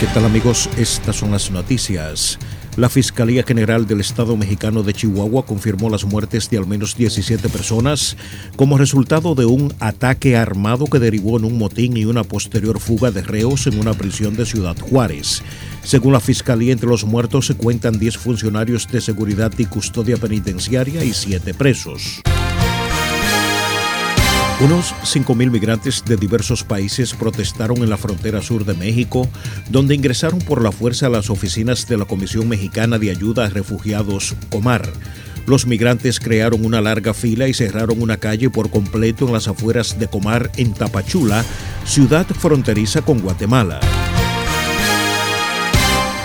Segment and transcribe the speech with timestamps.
[0.00, 0.70] ¿Qué tal amigos?
[0.76, 2.38] Estas son las noticias.
[2.76, 7.48] La Fiscalía General del Estado mexicano de Chihuahua confirmó las muertes de al menos 17
[7.48, 8.16] personas
[8.54, 13.10] como resultado de un ataque armado que derivó en un motín y una posterior fuga
[13.10, 15.42] de reos en una prisión de Ciudad Juárez.
[15.82, 21.02] Según la Fiscalía, entre los muertos se cuentan 10 funcionarios de seguridad y custodia penitenciaria
[21.02, 22.22] y 7 presos.
[24.60, 29.28] Unos 5.000 migrantes de diversos países protestaron en la frontera sur de México,
[29.70, 33.50] donde ingresaron por la fuerza a las oficinas de la Comisión Mexicana de Ayuda a
[33.50, 34.82] Refugiados, Comar.
[35.46, 39.96] Los migrantes crearon una larga fila y cerraron una calle por completo en las afueras
[39.96, 41.44] de Comar, en Tapachula,
[41.84, 43.78] ciudad fronteriza con Guatemala.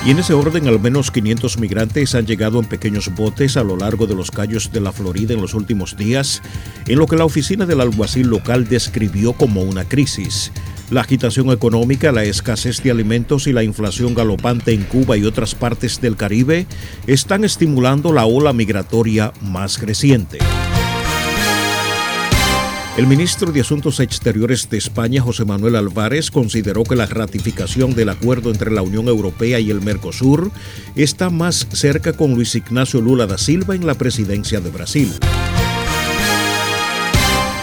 [0.06, 3.78] Y en ese orden, al menos 500 migrantes han llegado en pequeños botes a lo
[3.78, 6.42] largo de los callos de la Florida en los últimos días,
[6.88, 10.52] en lo que la oficina del alguacil local describió como una crisis.
[10.90, 15.56] La agitación económica, la escasez de alimentos y la inflación galopante en Cuba y otras
[15.56, 16.68] partes del Caribe
[17.08, 20.40] están estimulando la ola migratoria más creciente.
[22.96, 28.10] El ministro de Asuntos Exteriores de España, José Manuel Álvarez, consideró que la ratificación del
[28.10, 30.52] acuerdo entre la Unión Europea y el Mercosur
[30.96, 35.12] está más cerca con Luis Ignacio Lula da Silva en la presidencia de Brasil.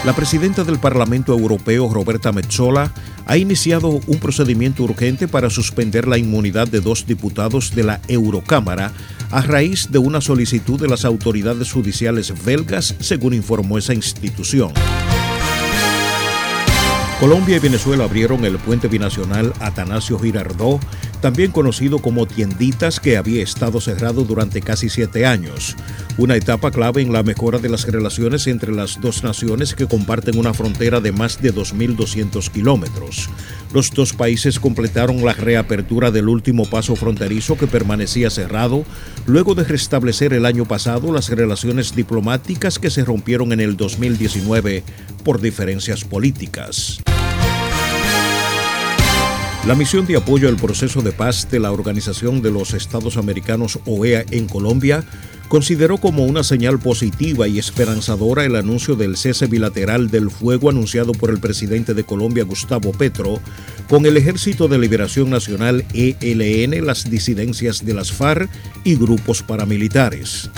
[0.03, 2.91] La presidenta del Parlamento Europeo, Roberta Metsola,
[3.27, 8.93] ha iniciado un procedimiento urgente para suspender la inmunidad de dos diputados de la Eurocámara
[9.29, 14.73] a raíz de una solicitud de las autoridades judiciales belgas, según informó esa institución.
[17.19, 20.79] Colombia y Venezuela abrieron el puente binacional Atanasio Girardó,
[21.21, 25.75] también conocido como Tienditas, que había estado cerrado durante casi siete años.
[26.17, 30.37] Una etapa clave en la mejora de las relaciones entre las dos naciones que comparten
[30.37, 33.29] una frontera de más de 2.200 kilómetros.
[33.73, 38.83] Los dos países completaron la reapertura del último paso fronterizo que permanecía cerrado,
[39.25, 44.83] luego de restablecer el año pasado las relaciones diplomáticas que se rompieron en el 2019
[45.23, 47.01] por diferencias políticas.
[49.67, 53.79] La misión de apoyo al proceso de paz de la Organización de los Estados Americanos
[53.85, 55.03] OEA en Colombia
[55.49, 61.11] consideró como una señal positiva y esperanzadora el anuncio del cese bilateral del fuego anunciado
[61.11, 63.39] por el presidente de Colombia, Gustavo Petro,
[63.87, 68.49] con el Ejército de Liberación Nacional ELN, las disidencias de las FARC
[68.83, 70.49] y grupos paramilitares.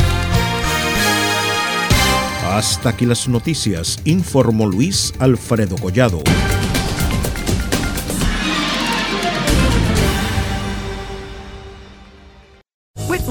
[2.46, 6.22] Hasta aquí las noticias, informó Luis Alfredo Collado.